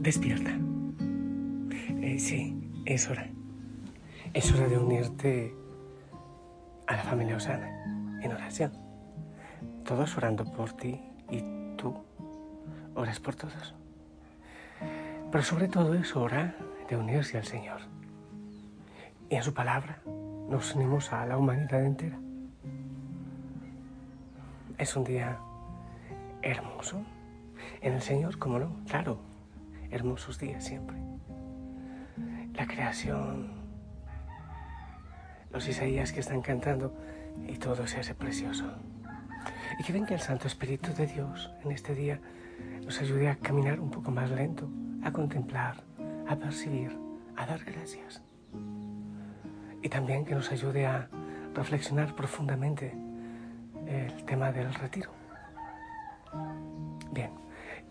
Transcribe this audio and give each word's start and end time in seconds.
Despierta. 0.00 0.50
Eh, 2.00 2.18
sí, 2.18 2.58
es 2.86 3.10
hora. 3.10 3.28
Es 4.32 4.50
hora 4.50 4.66
de 4.66 4.78
unirte 4.78 5.54
a 6.86 6.96
la 6.96 7.02
familia 7.02 7.36
Osana 7.36 7.84
en 8.22 8.32
oración. 8.32 8.72
Todos 9.84 10.16
orando 10.16 10.50
por 10.50 10.72
ti 10.72 10.98
y 11.28 11.42
tú 11.76 11.94
oras 12.94 13.20
por 13.20 13.36
todos. 13.36 13.74
Pero 15.30 15.44
sobre 15.44 15.68
todo 15.68 15.92
es 15.92 16.16
hora 16.16 16.56
de 16.88 16.96
unirse 16.96 17.36
al 17.36 17.44
Señor. 17.44 17.82
Y 19.28 19.34
en 19.34 19.42
su 19.42 19.52
palabra 19.52 20.00
nos 20.48 20.74
unimos 20.74 21.12
a 21.12 21.26
la 21.26 21.36
humanidad 21.36 21.84
entera. 21.84 22.18
Es 24.78 24.96
un 24.96 25.04
día 25.04 25.38
hermoso. 26.40 27.02
En 27.82 27.92
el 27.92 28.00
Señor, 28.00 28.38
como 28.38 28.58
no, 28.58 28.76
claro, 28.88 29.28
hermosos 29.90 30.38
días 30.38 30.64
siempre. 30.64 30.96
La 32.54 32.66
creación, 32.66 33.52
los 35.52 35.66
Isaías 35.68 36.12
que 36.12 36.20
están 36.20 36.42
cantando 36.42 36.94
y 37.46 37.56
todo 37.56 37.86
se 37.86 38.00
hace 38.00 38.14
precioso. 38.14 38.64
Y 39.78 39.84
que 39.84 39.92
venga 39.92 40.14
el 40.14 40.20
Santo 40.20 40.46
Espíritu 40.46 40.92
de 40.94 41.06
Dios 41.06 41.50
en 41.64 41.72
este 41.72 41.94
día 41.94 42.20
nos 42.84 43.00
ayude 43.00 43.28
a 43.28 43.36
caminar 43.36 43.80
un 43.80 43.90
poco 43.90 44.10
más 44.10 44.30
lento, 44.30 44.68
a 45.02 45.12
contemplar, 45.12 45.82
a 46.28 46.36
percibir, 46.36 46.96
a 47.36 47.46
dar 47.46 47.64
gracias. 47.64 48.22
Y 49.82 49.88
también 49.88 50.24
que 50.24 50.34
nos 50.34 50.50
ayude 50.52 50.86
a 50.86 51.08
reflexionar 51.54 52.14
profundamente 52.14 52.94
el 53.86 54.24
tema 54.24 54.52
del 54.52 54.72
retiro. 54.74 55.10
Bien, 57.12 57.30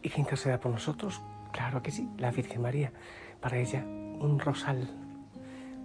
y 0.02 0.10
que 0.10 0.22
interceda 0.22 0.60
por 0.60 0.72
nosotros 0.72 1.22
Claro 1.52 1.82
que 1.82 1.92
sí, 1.92 2.10
la 2.18 2.32
Virgen 2.32 2.62
María. 2.62 2.92
Para 3.40 3.58
ella 3.58 3.84
un 3.86 4.40
rosal, 4.40 4.90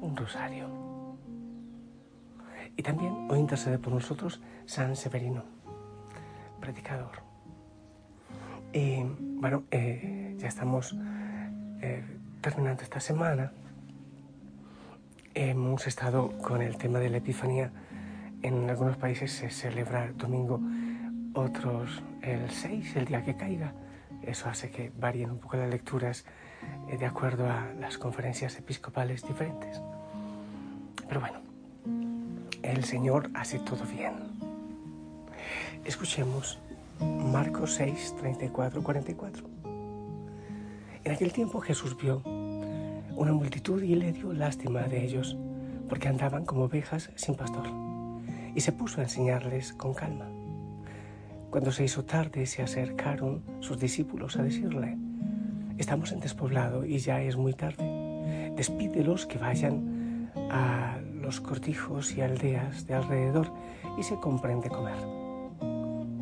un 0.01 0.17
rosario. 0.17 0.69
Y 2.77 2.83
también 2.83 3.29
hoy 3.31 3.39
intercede 3.39 3.79
por 3.79 3.93
nosotros 3.93 4.41
San 4.67 4.97
Severino, 4.97 5.45
predicador. 6.61 7.23
Y 8.73 9.05
bueno, 9.19 9.63
eh, 9.71 10.35
ya 10.39 10.49
estamos 10.49 10.97
eh, 11.81 12.03
terminando 12.41 12.83
esta 12.83 12.99
semana. 12.99 13.53
Hemos 15.33 15.87
estado 15.87 16.37
con 16.39 16.61
el 16.61 16.77
tema 16.77 16.99
de 16.99 17.11
la 17.11 17.19
Epifanía. 17.19 17.71
En 18.43 18.69
algunos 18.69 18.97
países 18.97 19.33
se 19.33 19.49
celebra 19.51 20.07
el 20.07 20.17
domingo, 20.17 20.61
otros 21.35 22.03
el 22.23 22.51
6, 22.51 22.97
el 22.97 23.05
día 23.05 23.25
que 23.25 23.37
caiga. 23.37 23.73
Eso 24.27 24.49
hace 24.49 24.71
que 24.71 24.91
varíen 24.99 25.31
un 25.31 25.39
poco 25.39 25.57
las 25.57 25.69
lecturas 25.69 26.25
eh, 26.89 26.97
de 26.97 27.07
acuerdo 27.07 27.49
a 27.49 27.73
las 27.79 27.99
conferencias 27.99 28.59
episcopales 28.59 29.27
diferentes. 29.27 29.81
Pero 31.09 31.21
bueno, 31.21 31.41
el 32.63 32.85
Señor 32.85 33.31
hace 33.35 33.59
todo 33.59 33.85
bien. 33.85 34.15
Escuchemos 35.85 36.59
Marcos 37.01 37.75
6, 37.75 38.17
34, 38.19 38.83
44. 38.83 39.47
En 41.05 41.13
aquel 41.13 41.33
tiempo 41.33 41.61
Jesús 41.61 41.97
vio 41.97 42.23
una 42.25 43.33
multitud 43.33 43.83
y 43.83 43.95
le 43.95 44.13
dio 44.13 44.33
lástima 44.33 44.83
de 44.83 45.05
ellos, 45.05 45.37
porque 45.89 46.09
andaban 46.09 46.47
como 46.47 46.65
ovejas 46.65 47.11
sin 47.15 47.35
pastor, 47.35 47.67
y 48.55 48.61
se 48.61 48.73
puso 48.73 49.01
a 49.01 49.05
enseñarles 49.05 49.75
con 49.75 49.93
calma. 49.93 50.27
Cuando 51.55 51.71
se 51.71 51.85
hizo 51.85 52.05
tarde, 52.05 52.47
se 52.47 52.63
acercaron 52.63 53.45
sus 53.61 53.79
discípulos 53.79 54.37
a 54.37 54.43
decirle, 54.43 54.99
estamos 55.79 56.11
en 56.11 56.19
despoblado 56.19 56.85
y 56.85 56.99
ya 56.99 57.23
es 57.23 57.37
muy 57.37 57.55
tarde. 57.55 58.51
Despídelos 58.57 59.25
que 59.25 59.39
vayan 59.39 60.33
a 60.51 60.99
los 61.15 61.41
cortijos 61.41 62.17
y 62.17 62.23
aldeas 62.23 62.89
de 62.89 62.95
alrededor 62.95 63.53
y 63.97 64.03
se 64.03 64.17
compren 64.17 64.63
de 64.63 64.69
comer. 64.69 64.99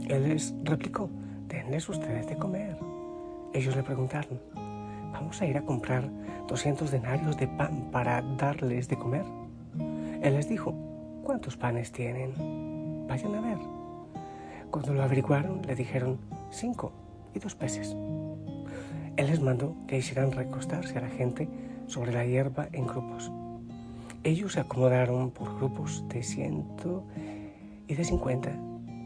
Él 0.07 0.29
les 0.29 0.55
replicó, 0.65 1.09
denles 1.49 1.89
ustedes 1.89 2.27
de 2.27 2.37
comer. 2.37 2.77
Ellos 3.55 3.75
le 3.75 3.83
preguntaron, 3.83 4.39
¿vamos 5.15 5.41
a 5.41 5.47
ir 5.47 5.57
a 5.57 5.65
comprar 5.65 6.11
200 6.47 6.91
denarios 6.91 7.39
de 7.39 7.49
pan 7.49 7.89
para 7.91 8.21
darles 8.21 8.87
de 8.87 8.99
comer? 8.99 9.25
Él 10.23 10.35
les 10.35 10.47
dijo, 10.47 10.75
¿cuántos 11.25 11.57
panes 11.57 11.91
tienen? 11.91 13.07
Vayan 13.09 13.35
a 13.35 13.41
ver. 13.41 13.82
Cuando 14.73 14.95
lo 14.95 15.03
averiguaron, 15.03 15.61
le 15.67 15.77
dijeron 15.77 16.19
cinco 16.51 16.93
y 17.35 17.39
dos 17.39 17.55
peces. 17.55 17.95
Él 19.17 19.27
les 19.27 19.43
mandó 19.43 19.77
que 19.87 19.99
hicieran 19.99 20.33
recostarse 20.33 20.97
a 20.97 21.03
la 21.03 21.11
gente 21.11 21.47
sobre 21.87 22.13
la 22.13 22.25
hierba 22.25 22.69
en 22.73 22.87
grupos. 22.87 23.31
Ellos 24.25 24.55
se 24.55 24.61
acomodaron 24.61 25.31
por 25.31 25.55
grupos 25.59 26.03
de 26.09 26.23
ciento 26.23 27.05
y 27.87 27.95
de 27.95 28.05
cincuenta, 28.05 28.51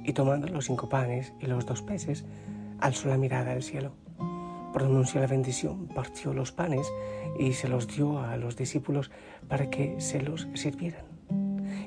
y 0.04 0.12
tomando 0.12 0.46
los 0.46 0.66
cinco 0.66 0.88
panes 0.88 1.34
y 1.40 1.46
los 1.46 1.66
dos 1.66 1.82
peces, 1.82 2.24
alzó 2.78 3.08
la 3.08 3.18
mirada 3.18 3.50
al 3.50 3.64
cielo. 3.64 3.90
Pronunció 4.72 5.20
la 5.20 5.26
bendición, 5.26 5.88
partió 5.88 6.32
los 6.32 6.52
panes 6.52 6.86
y 7.40 7.54
se 7.54 7.66
los 7.66 7.88
dio 7.88 8.20
a 8.20 8.36
los 8.36 8.56
discípulos 8.56 9.10
para 9.48 9.68
que 9.68 10.00
se 10.00 10.22
los 10.22 10.46
sirvieran. 10.54 11.04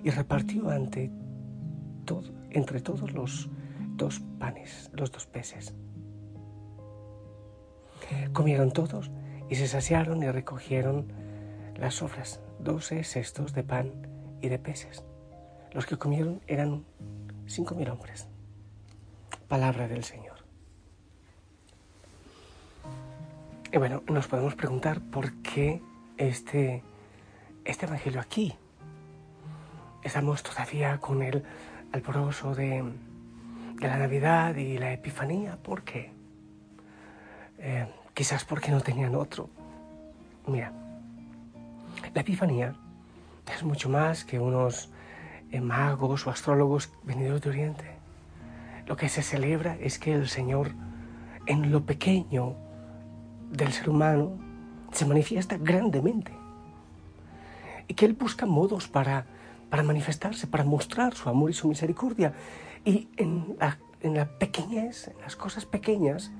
Y 0.03 0.09
repartió 0.09 0.69
ante 0.69 1.09
entre 2.51 2.81
todos 2.81 3.13
los 3.13 3.49
dos 3.99 4.21
panes, 4.39 4.89
los 4.93 5.11
dos 5.11 5.27
peces. 5.27 5.75
Comieron 8.33 8.71
todos 8.71 9.11
y 9.49 9.55
se 9.55 9.67
saciaron 9.67 10.23
y 10.23 10.31
recogieron 10.31 11.11
las 11.75 11.95
sobras, 11.95 12.41
doce 12.59 13.03
cestos 13.03 13.53
de 13.53 13.63
pan 13.63 13.91
y 14.41 14.49
de 14.49 14.57
peces. 14.57 15.03
Los 15.71 15.85
que 15.85 15.97
comieron 15.97 16.41
eran 16.47 16.85
cinco 17.45 17.75
mil 17.75 17.89
hombres. 17.89 18.27
Palabra 19.47 19.87
del 19.87 20.03
Señor. 20.03 20.37
Y 23.71 23.77
bueno, 23.77 24.01
nos 24.07 24.27
podemos 24.27 24.55
preguntar 24.55 25.01
por 25.11 25.33
qué 25.43 25.81
este, 26.17 26.81
este 27.65 27.85
Evangelio 27.85 28.21
aquí. 28.21 28.55
Estamos 30.03 30.41
todavía 30.41 30.97
con 30.99 31.21
el 31.21 31.43
alboroso 31.91 32.55
de, 32.55 32.83
de 33.79 33.87
la 33.87 33.97
Navidad 33.97 34.55
y 34.55 34.77
la 34.77 34.91
Epifanía. 34.91 35.57
¿Por 35.57 35.83
qué? 35.83 36.11
Eh, 37.59 37.87
quizás 38.13 38.43
porque 38.43 38.71
no 38.71 38.81
tenían 38.81 39.15
otro. 39.15 39.49
Mira, 40.47 40.73
la 42.13 42.21
Epifanía 42.21 42.75
es 43.53 43.63
mucho 43.63 43.89
más 43.89 44.25
que 44.25 44.39
unos 44.39 44.91
eh, 45.51 45.61
magos 45.61 46.27
o 46.27 46.29
astrólogos 46.29 46.91
venidos 47.03 47.41
de 47.41 47.49
Oriente. 47.49 47.85
Lo 48.85 48.97
que 48.97 49.07
se 49.07 49.21
celebra 49.21 49.77
es 49.79 49.97
que 49.99 50.13
el 50.13 50.27
Señor, 50.27 50.71
en 51.45 51.71
lo 51.71 51.85
pequeño 51.85 52.55
del 53.51 53.71
ser 53.71 53.89
humano, 53.89 54.37
se 54.91 55.05
manifiesta 55.05 55.57
grandemente. 55.57 56.33
Y 57.87 57.93
que 57.93 58.05
Él 58.05 58.13
busca 58.13 58.45
modos 58.45 58.87
para, 58.87 59.25
para 59.69 59.83
manifestarse, 59.83 60.47
para 60.47 60.63
mostrar 60.63 61.13
su 61.13 61.29
amor 61.29 61.51
y 61.51 61.53
su 61.53 61.67
misericordia. 61.67 62.33
Y 62.85 63.09
en 63.17 63.55
la, 63.59 63.79
en 64.01 64.27
pequeñez, 64.39 65.09
en 65.09 65.21
las 65.21 65.35
cosas 65.35 65.65
pequeñas, 65.65 66.31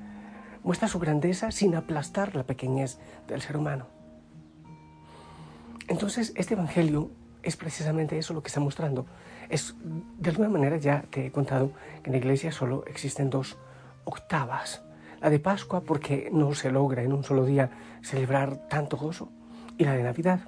muestra 0.64 0.88
su 0.88 1.00
grandeza 1.00 1.52
sin 1.52 1.76
aplastar 1.76 2.36
la 2.36 2.44
pequeñez 2.44 3.00
del 3.28 3.42
ser 3.42 3.58
humano. 3.58 3.88
Entonces, 5.88 6.34
este 6.36 6.54
Evangelio 6.54 7.10
es 7.44 7.56
precisamente 7.56 8.18
eso 8.18 8.34
lo 8.34 8.44
que 8.44 8.48
está 8.48 8.60
mostrando. 8.60 9.06
Es, 9.50 9.76
de 10.18 10.30
alguna 10.30 10.50
manera 10.50 10.78
ya 10.78 11.04
te 11.10 11.26
he 11.26 11.32
contado 11.32 11.72
que 12.04 12.10
en 12.10 12.12
la 12.12 12.18
iglesia 12.18 12.52
solo 12.52 12.84
existen 12.86 13.30
dos 13.30 13.58
octavas. 14.04 14.84
La 15.22 15.30
de 15.30 15.40
Pascua 15.40 15.82
porque 15.82 16.30
no 16.32 16.54
se 16.54 16.72
logra 16.72 17.02
en 17.04 17.12
un 17.12 17.24
solo 17.24 17.46
día 17.46 17.72
celebrar 18.02 18.68
tanto 18.70 18.98
gozo 18.98 19.32
y 19.78 19.86
la 19.86 19.94
de 19.94 20.04
Navidad. 20.04 20.42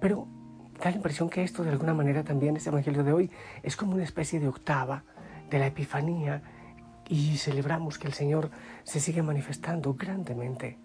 Pero 0.00 0.26
da 0.82 0.90
la 0.90 0.96
impresión 0.96 1.28
que 1.28 1.44
esto 1.44 1.62
de 1.62 1.70
alguna 1.70 1.94
manera 1.94 2.24
también, 2.24 2.56
este 2.56 2.70
Evangelio 2.70 3.04
de 3.04 3.12
hoy, 3.12 3.30
es 3.62 3.76
como 3.76 3.94
una 3.94 4.04
especie 4.04 4.40
de 4.40 4.48
octava 4.48 5.04
de 5.50 5.58
la 5.58 5.66
Epifanía 5.66 6.42
y 7.08 7.36
celebramos 7.38 7.98
que 7.98 8.06
el 8.06 8.14
Señor 8.14 8.50
se 8.84 9.00
sigue 9.00 9.22
manifestando 9.22 9.94
grandemente 9.94 10.78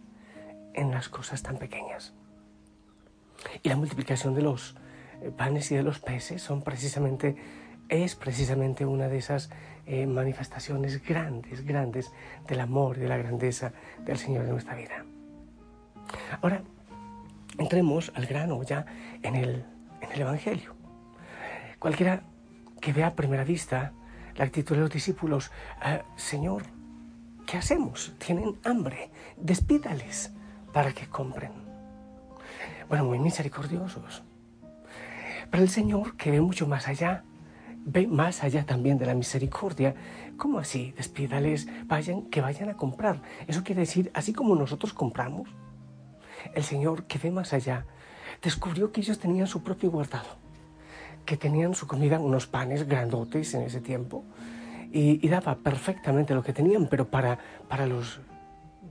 en 0.74 0.92
las 0.92 1.08
cosas 1.08 1.44
tan 1.44 1.58
pequeñas. 1.58 2.14
Y 3.62 3.70
la 3.70 3.76
multiplicación 3.76 4.34
de 4.34 4.42
los 4.42 4.76
eh, 5.22 5.32
panes 5.32 5.72
y 5.72 5.76
de 5.76 5.84
los 5.84 6.00
peces 6.00 6.42
son 6.42 6.64
precisamente, 6.64 7.36
es 7.90 8.16
precisamente 8.16 8.86
una 8.86 9.08
de 9.08 9.18
esas 9.18 9.52
eh, 9.86 10.08
manifestaciones 10.08 11.06
grandes, 11.06 11.64
grandes 11.64 12.12
del 12.48 12.60
amor 12.60 12.98
y 12.98 13.02
de 13.02 13.08
la 13.08 13.18
grandeza 13.18 13.74
del 14.00 14.18
Señor 14.18 14.46
en 14.46 14.52
nuestra 14.52 14.76
vida. 14.76 15.06
Ahora, 16.42 16.64
entremos 17.60 18.12
al 18.16 18.26
grano 18.26 18.64
ya 18.64 18.86
en 19.22 19.36
el, 19.36 19.66
en 20.02 20.12
el 20.12 20.22
Evangelio. 20.22 20.76
Cualquiera 21.80 22.24
que 22.82 22.94
vea 22.94 23.08
a 23.08 23.16
primera 23.16 23.44
vista 23.44 23.94
la 24.38 24.46
actitud 24.46 24.76
de 24.76 24.82
los 24.82 24.92
discípulos, 24.92 25.52
ah, 25.82 26.02
Señor, 26.16 26.64
¿qué 27.46 27.58
hacemos? 27.58 28.14
Tienen 28.18 28.58
hambre, 28.64 29.12
despídales 29.38 30.32
para 30.74 30.92
que 30.94 31.08
compren. 31.08 31.52
Bueno, 32.90 33.06
muy 33.06 33.20
misericordiosos. 33.20 34.24
Pero 35.50 35.64
el 35.64 35.70
Señor, 35.70 36.18
que 36.18 36.32
ve 36.32 36.42
mucho 36.42 36.68
más 36.68 36.88
allá, 36.88 37.24
ve 37.86 38.08
más 38.08 38.44
allá 38.44 38.66
también 38.66 38.98
de 38.98 39.06
la 39.06 39.14
misericordia. 39.14 39.96
¿Cómo 40.38 40.60
así? 40.60 40.92
Despídales, 40.98 41.68
vayan, 41.86 42.24
que 42.24 42.42
vayan 42.42 42.70
a 42.70 42.78
comprar. 42.78 43.22
Eso 43.48 43.64
quiere 43.64 43.82
decir, 43.82 44.12
así 44.14 44.34
como 44.34 44.56
nosotros 44.56 44.94
compramos, 44.94 45.50
el 46.54 46.64
Señor, 46.64 47.06
que 47.06 47.18
ve 47.18 47.32
más 47.32 47.54
allá, 47.54 47.86
descubrió 48.42 48.92
que 48.92 49.02
ellos 49.02 49.20
tenían 49.20 49.48
su 49.48 49.64
propio 49.64 49.92
guardado 49.92 50.45
que 51.26 51.38
tenían 51.38 51.74
su 51.74 51.88
comida 51.88 52.20
unos 52.20 52.48
panes 52.48 52.88
grandotes 52.88 53.54
en 53.54 53.64
ese 53.64 53.82
tiempo 53.82 54.24
y, 54.92 55.28
daba 55.28 55.56
perfectamente 55.56 56.34
lo 56.34 56.42
que 56.42 56.54
tenían, 56.54 56.88
pero 56.88 57.06
para, 57.06 57.38
para, 57.68 57.86
los, 57.86 58.22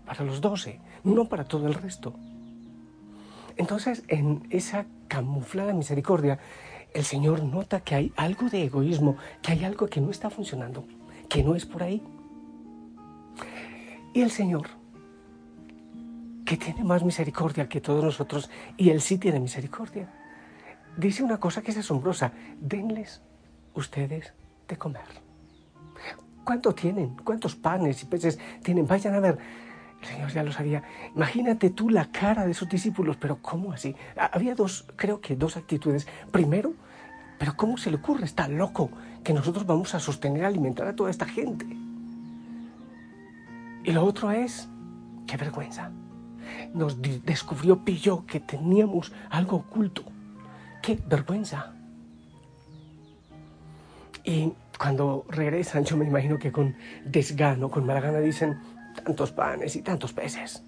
para 0.04 0.22
los 0.22 0.42
doce, 0.42 0.78
no 1.02 1.24
para 1.24 1.44
todo 1.44 1.66
el 1.66 1.72
resto. 1.72 2.12
Entonces, 3.56 4.02
en 4.08 4.46
esa 4.50 4.84
camuflada 5.08 5.72
misericordia, 5.72 6.38
el 6.92 7.04
Señor 7.04 7.42
nota 7.42 7.80
que 7.80 7.94
hay 7.94 8.12
algo 8.16 8.50
de 8.50 8.64
egoísmo, 8.64 9.16
que 9.40 9.52
hay 9.52 9.64
algo 9.64 9.86
que 9.86 10.02
no 10.02 10.10
está 10.10 10.28
funcionando, 10.28 10.84
que 11.28 11.42
no 11.42 11.54
es 11.54 11.64
por 11.64 11.82
ahí. 11.82 12.02
Y 14.12 14.20
el 14.20 14.30
Señor, 14.30 14.68
que 16.44 16.58
tiene 16.58 16.84
más 16.84 17.02
misericordia 17.02 17.68
que 17.68 17.80
todos 17.80 18.04
nosotros, 18.04 18.50
y 18.76 18.90
Él 18.90 19.00
sí 19.00 19.16
tiene 19.16 19.40
misericordia, 19.40 20.08
dice 20.96 21.22
una 21.22 21.38
cosa 21.38 21.62
que 21.62 21.70
es 21.70 21.78
asombrosa. 21.78 22.32
Denles 22.60 23.22
ustedes 23.74 24.32
de 24.68 24.76
comer. 24.76 25.24
¿Cuánto 26.44 26.74
tienen? 26.74 27.16
¿Cuántos 27.24 27.56
panes 27.56 28.02
y 28.02 28.06
peces 28.06 28.38
tienen? 28.62 28.86
Vayan 28.86 29.14
a 29.14 29.20
ver. 29.20 29.38
El 30.02 30.06
Señor 30.06 30.30
ya 30.30 30.42
lo 30.42 30.52
sabía. 30.52 30.82
Imagínate 31.16 31.70
tú 31.70 31.88
la 31.88 32.10
cara 32.10 32.46
de 32.46 32.52
sus 32.52 32.68
discípulos, 32.68 33.16
pero 33.16 33.40
¿cómo 33.40 33.72
así? 33.72 33.96
Había 34.32 34.54
dos, 34.54 34.86
creo 34.96 35.22
que 35.22 35.36
dos 35.36 35.56
actitudes. 35.56 36.06
Primero, 36.30 36.74
pero 37.38 37.56
¿cómo 37.56 37.78
se 37.78 37.90
le 37.90 37.96
ocurre? 37.96 38.26
Está 38.26 38.46
loco 38.46 38.90
que 39.22 39.32
nosotros 39.32 39.64
vamos 39.64 39.94
a 39.94 40.00
sostener, 40.00 40.44
alimentar 40.44 40.86
a 40.86 40.94
toda 40.94 41.10
esta 41.10 41.24
gente. 41.24 41.66
Y 43.82 43.92
lo 43.92 44.04
otro 44.04 44.30
es, 44.30 44.68
qué 45.26 45.38
vergüenza. 45.38 45.90
Nos 46.74 47.00
descubrió, 47.00 47.84
pilló 47.84 48.26
que 48.26 48.40
teníamos 48.40 49.12
algo 49.30 49.56
oculto. 49.56 50.04
¡Qué 50.84 50.98
vergüenza! 51.06 51.72
Y 54.22 54.52
cuando 54.78 55.24
regresan, 55.30 55.82
yo 55.82 55.96
me 55.96 56.04
imagino 56.04 56.38
que 56.38 56.52
con 56.52 56.76
desgano, 57.06 57.70
con 57.70 57.86
mala 57.86 58.00
gana, 58.00 58.18
dicen 58.18 58.60
tantos 59.02 59.32
panes 59.32 59.76
y 59.76 59.80
tantos 59.80 60.12
peces. 60.12 60.62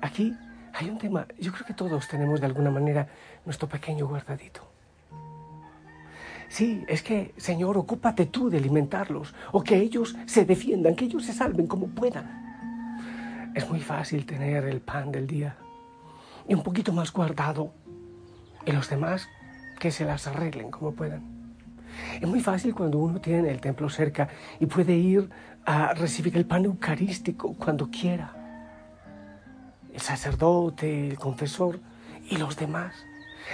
Aquí 0.00 0.34
hay 0.72 0.88
un 0.88 0.96
tema, 0.96 1.26
yo 1.38 1.52
creo 1.52 1.66
que 1.66 1.74
todos 1.74 2.08
tenemos 2.08 2.40
de 2.40 2.46
alguna 2.46 2.70
manera 2.70 3.06
nuestro 3.44 3.68
pequeño 3.68 4.06
guardadito. 4.06 4.66
Sí, 6.48 6.82
es 6.88 7.02
que, 7.02 7.34
Señor, 7.36 7.76
ocúpate 7.76 8.24
tú 8.24 8.48
de 8.48 8.56
alimentarlos, 8.56 9.34
o 9.52 9.62
que 9.62 9.76
ellos 9.76 10.16
se 10.24 10.46
defiendan, 10.46 10.96
que 10.96 11.04
ellos 11.04 11.26
se 11.26 11.34
salven 11.34 11.66
como 11.66 11.88
puedan. 11.88 12.47
Es 13.58 13.68
muy 13.68 13.80
fácil 13.80 14.24
tener 14.24 14.66
el 14.66 14.80
pan 14.80 15.10
del 15.10 15.26
día 15.26 15.56
y 16.46 16.54
un 16.54 16.62
poquito 16.62 16.92
más 16.92 17.12
guardado 17.12 17.74
y 18.64 18.70
los 18.70 18.88
demás 18.88 19.28
que 19.80 19.90
se 19.90 20.04
las 20.04 20.28
arreglen 20.28 20.70
como 20.70 20.92
puedan. 20.92 21.56
Es 22.20 22.28
muy 22.28 22.38
fácil 22.38 22.72
cuando 22.72 22.98
uno 22.98 23.20
tiene 23.20 23.50
el 23.50 23.60
templo 23.60 23.90
cerca 23.90 24.28
y 24.60 24.66
puede 24.66 24.94
ir 24.94 25.28
a 25.66 25.92
recibir 25.92 26.36
el 26.36 26.46
pan 26.46 26.66
eucarístico 26.66 27.52
cuando 27.54 27.90
quiera. 27.90 28.32
El 29.92 30.00
sacerdote, 30.00 31.08
el 31.08 31.18
confesor 31.18 31.80
y 32.30 32.36
los 32.36 32.56
demás. 32.56 32.94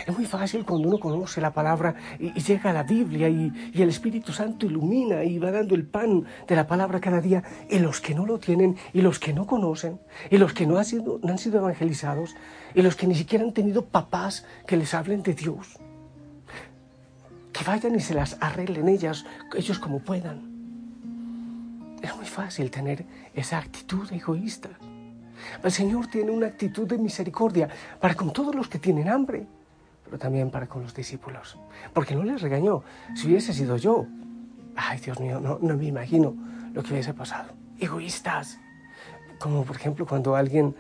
Es 0.06 0.17
muy 0.17 0.26
fácil 0.26 0.64
cuando 0.64 0.88
uno 0.88 0.99
conoce 0.99 1.41
la 1.41 1.52
palabra 1.52 1.94
y, 2.19 2.32
llega 2.41 2.70
a 2.70 2.73
la 2.73 2.82
Biblia 2.82 3.29
y, 3.29 3.52
el 3.75 3.88
Espíritu 3.88 4.32
Santo 4.32 4.67
ilumina 4.67 5.25
y 5.25 5.38
va 5.38 5.50
dando 5.50 5.75
el 5.75 5.87
pan 5.87 6.25
de 6.46 6.56
la 6.56 6.67
palabra 6.67 7.00
cada 7.00 7.20
día. 7.20 7.43
Y 7.70 7.79
los 7.79 8.00
que 8.00 8.14
no 8.14 8.26
lo 8.26 8.38
tienen 8.38 8.76
y 8.93 9.00
los 9.00 9.19
que 9.19 9.32
no 9.32 9.46
conocen 9.46 10.00
y 10.31 10.38
los 10.38 10.52
que 10.52 10.67
no 10.67 10.79
han 10.79 10.85
sido, 10.85 11.20
han 11.23 11.38
sido 11.38 11.58
evangelizados 11.58 12.35
y 12.75 12.82
los 12.82 12.96
que 12.96 13.06
ni 13.06 13.14
siquiera 13.14 13.44
han 13.44 13.52
tenido 13.52 13.85
papás 13.85 14.44
que 14.67 14.76
les 14.76 14.93
hablen 14.94 15.23
de 15.23 15.35
Dios. 15.35 15.79
Que 17.52 17.64
vayan 17.64 17.94
y 17.94 18.00
se 18.00 18.14
las 18.14 18.37
arreglen 18.40 18.88
ellas, 18.88 19.25
ellos 19.56 19.79
como 19.79 20.00
puedan. 20.00 20.52
Es 22.02 22.14
muy 22.17 22.26
fácil 22.26 22.70
tener 22.70 23.06
esa 23.35 23.58
actitud 23.58 24.12
egoísta. 24.12 24.70
El 25.62 25.70
Señor 25.70 26.08
tiene 26.08 26.32
una 26.32 26.49
actitud 26.49 26.87
de 26.87 26.99
misericordia 26.99 27.69
para 28.00 28.14
con 28.14 28.32
todos 28.32 28.55
los 28.55 28.69
que 28.69 28.79
tienen 28.79 29.08
hambre 29.08 29.47
pero 30.04 30.18
también 30.18 30.50
para 30.50 30.66
con 30.66 30.82
los 30.82 30.94
discípulos. 30.94 31.58
Porque 31.92 32.14
no 32.14 32.22
les 32.22 32.42
regañó. 32.42 32.82
Si 33.14 33.26
hubiese 33.26 33.52
sido 33.52 33.76
yo, 33.76 34.06
ay 34.76 34.99
Dios 35.00 35.18
mío, 35.20 35.40
no, 35.40 35.58
no 35.61 35.76
me 35.76 35.87
imagino 35.87 36.34
lo 36.73 36.82
que 36.82 36.92
hubiese 36.92 37.14
pasado. 37.14 37.52
Egoístas. 37.78 38.58
Como 39.38 39.64
por 39.64 39.76
ejemplo 39.76 40.06
cuando 40.06 40.37
alguien 40.37 40.75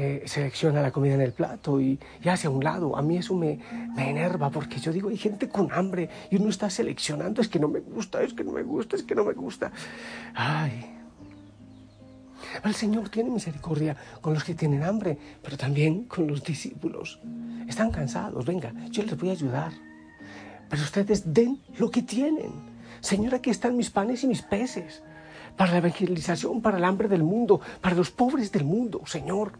eh, 0.00 0.22
selecciona 0.26 0.80
la 0.80 0.92
comida 0.92 1.14
en 1.14 1.20
el 1.20 1.32
plato 1.32 1.80
y, 1.80 1.98
y, 2.22 2.28
hace 2.28 2.46
a 2.46 2.50
un 2.50 2.62
lado. 2.62 2.96
A 2.96 3.02
mí 3.02 3.16
eso 3.16 3.34
me, 3.34 3.58
me 3.96 4.10
enerva 4.10 4.48
porque 4.48 4.78
yo 4.78 4.92
digo, 4.92 5.08
hay 5.08 5.16
gente 5.16 5.48
con 5.48 5.72
hambre 5.72 6.08
y 6.30 6.36
uno 6.36 6.50
está 6.50 6.70
seleccionando, 6.70 7.40
es 7.40 7.48
que 7.48 7.58
no 7.58 7.66
me 7.66 7.80
gusta, 7.80 8.22
es 8.22 8.32
que 8.32 8.44
no 8.44 8.52
me 8.52 8.62
gusta, 8.62 8.94
es 8.94 9.02
que 9.02 9.16
no 9.16 9.24
me 9.24 9.32
gusta. 9.32 9.72
Ay, 10.34 10.97
el 12.64 12.74
Señor 12.74 13.08
tiene 13.08 13.30
misericordia 13.30 13.96
con 14.20 14.34
los 14.34 14.44
que 14.44 14.54
tienen 14.54 14.82
hambre, 14.82 15.18
pero 15.42 15.56
también 15.56 16.04
con 16.04 16.26
los 16.26 16.42
discípulos. 16.42 17.20
Están 17.68 17.90
cansados, 17.90 18.44
venga, 18.44 18.72
yo 18.90 19.02
les 19.02 19.16
voy 19.16 19.30
a 19.30 19.32
ayudar. 19.32 19.72
Pero 20.68 20.82
ustedes 20.82 21.32
den 21.32 21.60
lo 21.78 21.90
que 21.90 22.02
tienen. 22.02 22.52
Señor, 23.00 23.34
aquí 23.34 23.50
están 23.50 23.76
mis 23.76 23.90
panes 23.90 24.24
y 24.24 24.26
mis 24.26 24.42
peces. 24.42 25.02
Para 25.56 25.72
la 25.72 25.78
evangelización, 25.78 26.60
para 26.60 26.78
el 26.78 26.84
hambre 26.84 27.08
del 27.08 27.22
mundo, 27.22 27.60
para 27.80 27.96
los 27.96 28.10
pobres 28.10 28.52
del 28.52 28.64
mundo, 28.64 29.02
Señor. 29.06 29.58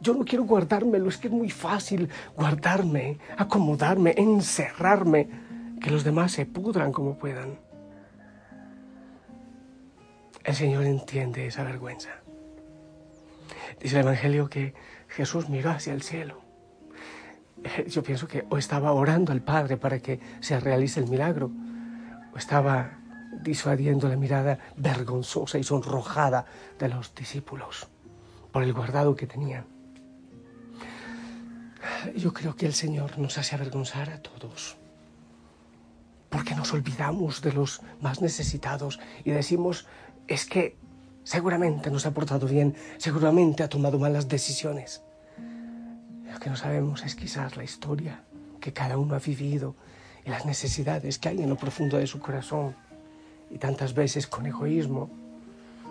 Yo 0.00 0.14
no 0.14 0.24
quiero 0.24 0.44
guardármelo, 0.44 1.08
es 1.08 1.16
que 1.16 1.28
es 1.28 1.32
muy 1.32 1.50
fácil 1.50 2.08
guardarme, 2.36 3.18
acomodarme, 3.36 4.14
encerrarme, 4.16 5.28
que 5.80 5.90
los 5.90 6.04
demás 6.04 6.32
se 6.32 6.44
pudran 6.44 6.92
como 6.92 7.16
puedan. 7.16 7.65
El 10.46 10.54
Señor 10.54 10.84
entiende 10.84 11.48
esa 11.48 11.64
vergüenza. 11.64 12.10
Dice 13.80 13.96
el 13.96 14.02
Evangelio 14.02 14.48
que 14.48 14.74
Jesús 15.08 15.48
miró 15.48 15.70
hacia 15.70 15.92
el 15.92 16.02
cielo. 16.02 16.40
Eh, 17.64 17.86
yo 17.88 18.04
pienso 18.04 18.28
que 18.28 18.46
o 18.48 18.56
estaba 18.56 18.92
orando 18.92 19.32
al 19.32 19.42
Padre 19.42 19.76
para 19.76 19.98
que 19.98 20.20
se 20.38 20.60
realice 20.60 21.00
el 21.00 21.08
milagro, 21.08 21.50
o 22.32 22.38
estaba 22.38 22.92
disuadiendo 23.42 24.08
la 24.08 24.16
mirada 24.16 24.60
vergonzosa 24.76 25.58
y 25.58 25.64
sonrojada 25.64 26.46
de 26.78 26.90
los 26.90 27.12
discípulos 27.12 27.88
por 28.52 28.62
el 28.62 28.72
guardado 28.72 29.16
que 29.16 29.26
tenían. 29.26 29.66
Yo 32.14 32.32
creo 32.32 32.54
que 32.54 32.66
el 32.66 32.72
Señor 32.72 33.18
nos 33.18 33.36
hace 33.36 33.56
avergonzar 33.56 34.10
a 34.10 34.22
todos, 34.22 34.76
porque 36.30 36.54
nos 36.54 36.72
olvidamos 36.72 37.42
de 37.42 37.52
los 37.52 37.80
más 38.00 38.22
necesitados 38.22 39.00
y 39.24 39.32
decimos, 39.32 39.86
es 40.28 40.46
que 40.46 40.76
seguramente 41.24 41.90
no 41.90 41.98
se 41.98 42.08
ha 42.08 42.12
portado 42.12 42.46
bien, 42.46 42.74
seguramente 42.98 43.62
ha 43.62 43.68
tomado 43.68 43.98
malas 43.98 44.28
decisiones. 44.28 45.02
que 46.40 46.50
no 46.50 46.56
sabemos 46.56 47.02
es 47.04 47.14
quizás 47.16 47.56
la 47.56 47.64
historia 47.64 48.22
que 48.60 48.72
cada 48.72 48.98
uno 48.98 49.14
ha 49.14 49.18
vivido 49.18 49.74
y 50.24 50.30
las 50.30 50.44
necesidades 50.44 51.18
que 51.18 51.28
hay 51.30 51.42
en 51.42 51.48
lo 51.48 51.56
profundo 51.56 51.96
de 51.96 52.06
su 52.06 52.20
corazón. 52.20 52.76
Y 53.50 53.58
tantas 53.58 53.94
veces 53.94 54.26
con 54.26 54.46
egoísmo 54.46 55.08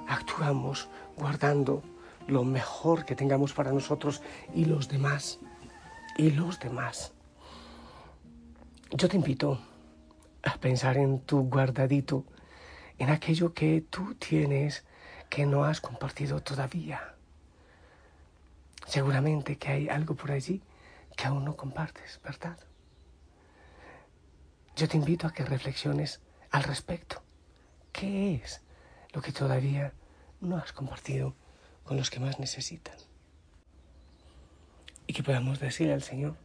actuamos 0.08 0.88
guardando 1.18 1.84
lo 2.27 2.44
mejor 2.44 3.06
que 3.06 3.15
tengamos 3.15 3.54
para 3.54 3.72
nosotros 3.72 4.22
y 4.54 4.65
los 4.65 4.88
demás. 4.88 5.39
Y 6.18 6.32
los 6.32 6.60
demás. 6.60 7.12
Yo 8.92 9.10
te 9.10 9.15
invito 9.15 9.60
a 10.44 10.58
pensar 10.58 10.98
en 10.98 11.20
tu 11.20 11.42
guardadito, 11.50 12.24
en 12.98 13.10
aquello 13.10 13.54
que 13.54 13.82
tú 13.82 14.16
tienes 14.16 14.86
que 15.30 15.46
no 15.46 15.66
has 15.66 15.82
compartido 15.82 16.42
todavía. 16.42 17.16
Seguramente 18.88 19.58
que 19.58 19.70
hay 19.70 19.90
algo 19.90 20.16
por 20.16 20.32
allí 20.32 20.62
que 21.16 21.25
aún 21.25 21.46
no 21.46 21.56
compartes, 21.56 22.20
¿verdad? 22.24 22.58
Yo 24.75 24.88
te 24.88 24.98
invito 24.98 25.28
a 25.28 25.34
que 25.34 25.46
reflexiones 25.46 26.22
al 26.52 26.64
respecto. 26.64 27.22
¿Qué 27.92 28.36
es 28.36 28.62
lo 29.14 29.22
que 29.22 29.32
todavía 29.32 29.94
no 30.42 30.58
has 30.58 30.74
compartido 30.74 31.34
con 31.86 31.98
los 31.98 32.10
que 32.10 32.20
más 32.20 32.40
necesitan? 32.40 32.98
Y 35.08 35.14
que 35.14 35.24
podamos 35.24 35.60
decirle 35.60 35.94
al 35.94 36.04
Señor, 36.04 36.36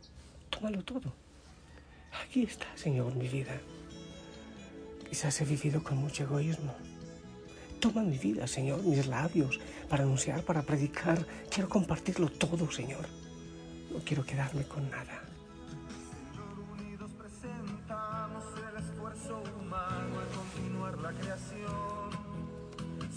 tómalo 0.48 0.84
todo. 0.84 1.12
Aquí 2.24 2.44
está, 2.44 2.66
Señor, 2.76 3.14
mi 3.14 3.28
vida. 3.28 3.60
Quizás 5.10 5.40
he 5.40 5.44
vivido 5.44 5.82
con 5.82 5.98
mucho 5.98 6.22
egoísmo. 6.22 6.72
Toma 7.80 8.02
mi 8.02 8.16
vida, 8.16 8.46
Señor, 8.46 8.80
mis 8.84 9.08
labios, 9.08 9.58
para 9.88 10.04
anunciar, 10.04 10.44
para 10.44 10.62
predicar. 10.62 11.26
Quiero 11.52 11.68
compartirlo 11.68 12.28
todo, 12.28 12.70
Señor. 12.70 13.06
No 13.92 13.98
quiero 14.04 14.24
quedarme 14.24 14.64
con 14.64 14.88
nada. 14.88 15.24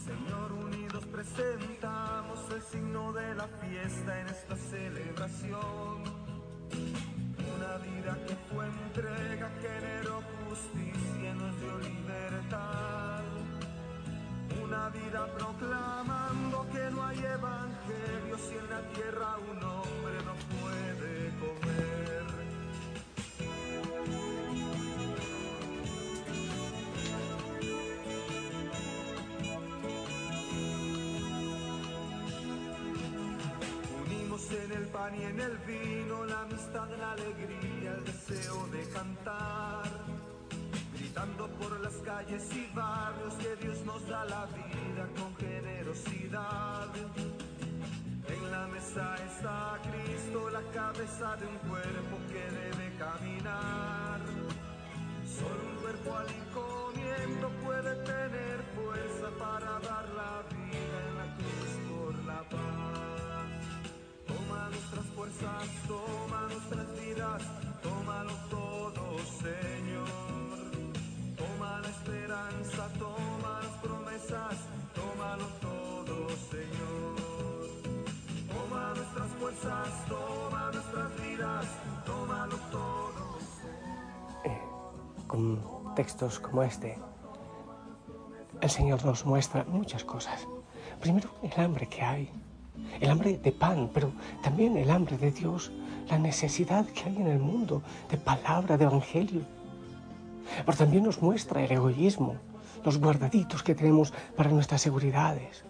Señor, 0.03 0.51
unidos 0.51 1.05
presentamos 1.05 2.39
el 2.53 2.61
signo 2.61 3.13
de 3.13 3.35
la 3.35 3.47
fiesta 3.47 4.19
en 4.19 4.27
esta 4.27 4.55
celebración. 4.55 6.03
Una 7.55 7.77
vida 7.77 8.17
que 8.27 8.35
fue 8.49 8.65
entrega, 8.65 9.51
generó 9.61 10.21
justicia, 10.47 11.33
nos 11.35 11.59
dio 11.59 11.77
libertad. 11.79 13.23
Una 14.63 14.89
vida 14.89 15.27
proclamando 15.37 16.67
que 16.71 16.89
no 16.91 17.05
hay 17.05 17.17
evangelio 17.19 18.37
si 18.37 18.55
en 18.55 18.69
la 18.69 18.81
tierra 18.93 19.37
un 19.51 19.63
hombre 19.63 20.15
no 20.25 20.35
puede 20.59 21.29
comer. 21.39 22.03
en 34.51 34.71
el 34.71 34.87
pan 34.87 35.15
y 35.15 35.23
en 35.23 35.39
el 35.39 35.57
vino, 35.59 36.02
la 36.33 36.41
amistad, 36.41 36.89
la 36.99 37.11
alegría, 37.11 37.91
el 37.97 38.05
deseo 38.05 38.67
de 38.67 38.81
cantar. 38.89 39.83
Gritando 40.97 41.47
por 41.59 41.79
las 41.79 41.93
calles 42.09 42.43
y 42.55 42.65
barrios 42.73 43.33
que 43.35 43.55
Dios 43.63 43.79
nos 43.85 44.01
da 44.07 44.25
la 44.25 44.45
vida 44.47 45.03
con 45.17 45.35
generosidad. 45.35 46.89
En 48.35 48.51
la 48.51 48.65
mesa 48.67 49.15
está 49.29 49.79
Cristo, 49.87 50.49
la 50.49 50.63
cabeza 50.79 51.35
de 51.37 51.45
un 51.53 51.57
cuerpo 51.69 52.15
que 52.31 52.43
debe 52.61 52.87
caminar. 53.05 54.19
Solo 55.37 55.61
un 55.71 55.77
cuerpo 55.83 56.09
al 56.21 56.29
encomiendo 56.41 57.45
puede 57.63 57.93
tener 58.11 58.57
fuerza 58.75 59.27
para 59.37 59.71
dar 59.89 60.05
la 60.21 60.32
fuerzas, 65.15 65.67
toma 65.87 66.47
nuestras 66.51 66.87
vidas, 66.99 67.43
tómalo 67.81 68.33
todo, 68.49 69.17
Señor. 69.41 70.09
Toma 71.37 71.79
la 71.81 71.89
esperanza, 71.89 72.89
toma 72.99 73.59
las 73.61 73.75
promesas, 73.81 74.55
tómalo 74.95 75.45
todo, 75.61 76.29
Señor. 76.51 77.15
Toma 78.53 78.93
nuestras 78.95 79.29
fuerzas, 79.39 79.89
toma 80.07 80.71
nuestras 80.73 81.21
vidas, 81.21 81.65
tómalo 82.05 82.57
todo. 82.71 83.37
Eh, 84.45 84.61
con 85.27 85.93
textos 85.95 86.39
como 86.39 86.63
este, 86.63 86.97
el 88.61 88.69
Señor 88.69 89.03
nos 89.05 89.25
muestra 89.25 89.63
muchas 89.65 90.03
cosas. 90.03 90.47
Primero, 90.99 91.29
el 91.43 91.63
hambre 91.63 91.87
que 91.87 92.01
hay 92.01 92.31
el 92.99 93.09
hambre 93.09 93.37
de 93.37 93.51
pan, 93.51 93.89
pero 93.93 94.11
también 94.43 94.77
el 94.77 94.89
hambre 94.89 95.17
de 95.17 95.31
Dios, 95.31 95.71
la 96.09 96.17
necesidad 96.17 96.85
que 96.85 97.03
hay 97.03 97.17
en 97.17 97.27
el 97.27 97.39
mundo 97.39 97.81
de 98.09 98.17
palabra, 98.17 98.77
de 98.77 98.85
evangelio. 98.85 99.41
Pero 100.65 100.77
también 100.77 101.03
nos 101.03 101.21
muestra 101.21 101.63
el 101.63 101.71
egoísmo, 101.71 102.35
los 102.83 102.99
guardaditos 102.99 103.63
que 103.63 103.75
tenemos 103.75 104.13
para 104.35 104.49
nuestras 104.49 104.81
seguridades, 104.81 105.63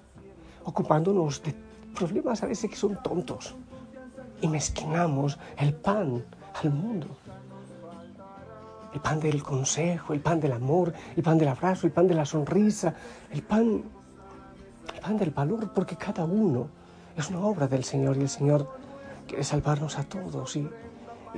ocupándonos 0.64 1.44
de 1.44 1.54
problemas 1.94 2.42
a 2.44 2.48
veces 2.48 2.70
que 2.70 2.76
son 2.76 3.02
tontos 3.04 3.56
y 4.42 4.48
mezquinamos 4.48 5.38
el 5.58 5.74
pan 5.74 6.24
al 6.62 6.72
mundo. 6.72 7.08
El 8.94 9.00
pan 9.00 9.20
del 9.20 9.42
consejo, 9.42 10.14
el 10.14 10.22
pan 10.22 10.40
del 10.40 10.52
amor, 10.52 10.94
el 11.16 11.24
pan 11.24 11.38
del 11.38 11.48
abrazo, 11.48 11.88
el 11.88 11.94
pan 11.94 12.08
de 12.08 12.14
la 12.14 12.26
sonrisa, 12.26 12.94
el 13.32 13.42
pan, 13.42 13.84
el 14.94 15.00
pan 15.00 15.18
del 15.18 15.32
valor, 15.32 15.72
porque 15.74 15.96
cada 15.96 16.26
uno 16.26 16.68
es 17.16 17.30
una 17.30 17.40
obra 17.40 17.68
del 17.68 17.84
Señor 17.84 18.18
y 18.18 18.22
el 18.22 18.30
Señor 18.30 18.70
quiere 19.28 19.44
salvarnos 19.44 19.98
a 19.98 20.04
todos 20.04 20.56
y, 20.56 20.70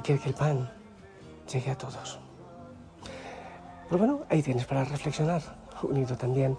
quiere 0.04 0.22
que 0.22 0.30
el 0.30 0.36
pan 0.36 0.72
llegue 1.52 1.72
a 1.72 1.78
todos. 1.78 2.20
Pero 3.90 3.98
bueno, 3.98 4.22
ahí 4.30 4.42
tienes 4.42 4.66
para 4.66 4.84
reflexionar, 4.84 5.42
unido 5.84 6.18
también 6.18 6.58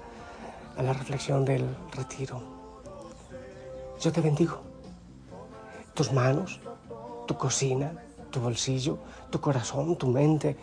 a 0.76 0.82
la 0.82 0.92
reflexión 0.92 1.44
del 1.44 1.64
retiro. 1.92 2.40
Yo 4.00 4.12
te 4.12 4.20
bendigo. 4.20 4.62
Tus 5.94 6.12
manos, 6.12 6.60
tu 7.26 7.36
cocina, 7.36 7.92
tu 8.30 8.40
bolsillo, 8.40 8.98
tu 9.30 9.40
corazón, 9.40 9.96
tu 9.96 10.08
mente, 10.08 10.56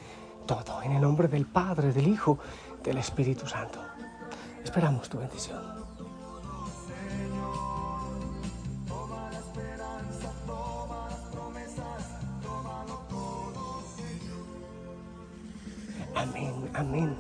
todo 0.46 0.82
en 0.84 0.94
el 0.94 1.02
nombre 1.02 1.28
del 1.28 1.48
Padre, 1.48 1.92
del 1.92 2.08
Hijo, 2.08 2.38
del 2.84 2.98
Espíritu 2.98 3.48
Santo. 3.48 3.80
Esperamos 4.64 5.10
tu 5.10 5.18
bendición. 5.18 5.83
Amén, 16.16 16.70
amén. 16.74 17.18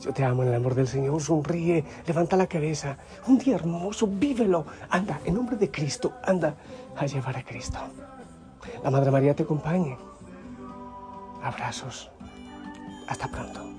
Yo 0.00 0.12
te 0.12 0.24
amo 0.24 0.42
en 0.42 0.48
el 0.48 0.54
amor 0.54 0.74
del 0.74 0.88
Señor. 0.88 1.20
Sonríe, 1.22 1.84
levanta 2.06 2.36
la 2.36 2.46
cabeza. 2.46 2.96
Un 3.26 3.38
día 3.38 3.54
hermoso, 3.54 4.06
vívelo. 4.08 4.66
Anda, 4.90 5.20
en 5.24 5.34
nombre 5.34 5.56
de 5.56 5.70
Cristo, 5.70 6.12
anda 6.24 6.56
a 6.96 7.06
llevar 7.06 7.36
a 7.36 7.44
Cristo. 7.44 7.78
La 8.82 8.90
Madre 8.90 9.10
María 9.10 9.34
te 9.34 9.44
acompañe. 9.44 9.96
Abrazos. 11.42 12.10
Hasta 13.08 13.28
pronto. 13.28 13.71